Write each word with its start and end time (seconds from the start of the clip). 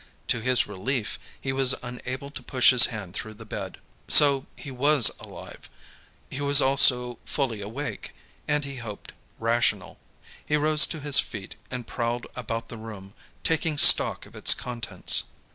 To 0.29 0.41
his 0.41 0.65
relief, 0.65 1.19
he 1.39 1.53
was 1.53 1.75
unable 1.83 2.31
to 2.31 2.41
push 2.41 2.71
his 2.71 2.87
hand 2.87 3.13
through 3.13 3.35
the 3.35 3.45
bed. 3.45 3.77
So 4.07 4.47
he 4.55 4.71
was 4.71 5.11
alive; 5.19 5.69
he 6.27 6.41
was 6.41 6.59
also 6.59 7.19
fully 7.23 7.61
awake, 7.61 8.15
and, 8.47 8.65
he 8.65 8.77
hoped, 8.77 9.11
rational. 9.37 9.99
He 10.43 10.57
rose 10.57 10.87
to 10.87 11.01
his 11.01 11.19
feet 11.19 11.53
and 11.69 11.85
prowled 11.85 12.25
about 12.35 12.69
the 12.69 12.77
room, 12.77 13.13
taking 13.43 13.77
stock 13.77 14.25
of 14.25 14.35
its 14.35 14.55
contents. 14.55 15.25